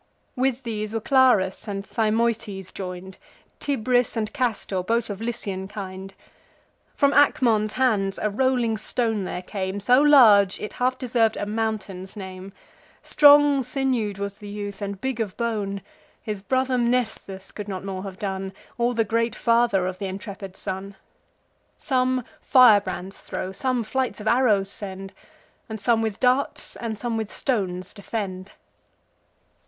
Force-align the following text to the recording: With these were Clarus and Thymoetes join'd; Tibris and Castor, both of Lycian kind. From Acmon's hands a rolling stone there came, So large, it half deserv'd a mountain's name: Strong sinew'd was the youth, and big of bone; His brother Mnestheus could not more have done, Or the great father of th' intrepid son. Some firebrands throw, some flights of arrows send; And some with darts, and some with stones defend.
With 0.35 0.63
these 0.63 0.95
were 0.95 0.99
Clarus 0.99 1.67
and 1.67 1.85
Thymoetes 1.87 2.73
join'd; 2.73 3.19
Tibris 3.59 4.17
and 4.17 4.33
Castor, 4.33 4.81
both 4.81 5.11
of 5.11 5.21
Lycian 5.21 5.67
kind. 5.67 6.15
From 6.95 7.13
Acmon's 7.13 7.73
hands 7.73 8.17
a 8.19 8.31
rolling 8.31 8.77
stone 8.77 9.25
there 9.25 9.43
came, 9.43 9.79
So 9.79 10.01
large, 10.01 10.59
it 10.59 10.73
half 10.81 10.97
deserv'd 10.97 11.37
a 11.37 11.45
mountain's 11.45 12.15
name: 12.15 12.51
Strong 13.03 13.61
sinew'd 13.61 14.17
was 14.17 14.39
the 14.39 14.47
youth, 14.47 14.81
and 14.81 14.99
big 14.99 15.19
of 15.19 15.37
bone; 15.37 15.81
His 16.19 16.41
brother 16.41 16.79
Mnestheus 16.79 17.51
could 17.51 17.67
not 17.67 17.85
more 17.85 18.01
have 18.01 18.17
done, 18.17 18.53
Or 18.79 18.95
the 18.95 19.05
great 19.05 19.35
father 19.35 19.85
of 19.85 19.99
th' 19.99 20.09
intrepid 20.09 20.57
son. 20.57 20.95
Some 21.77 22.23
firebrands 22.41 23.19
throw, 23.19 23.51
some 23.51 23.83
flights 23.83 24.19
of 24.19 24.25
arrows 24.25 24.67
send; 24.71 25.13
And 25.69 25.79
some 25.79 26.01
with 26.01 26.19
darts, 26.19 26.75
and 26.75 26.97
some 26.97 27.17
with 27.17 27.31
stones 27.31 27.93
defend. 27.93 28.53